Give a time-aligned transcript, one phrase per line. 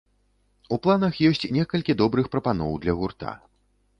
[0.77, 3.35] У планах ёсць некалькі добрых прапаноў для гурта.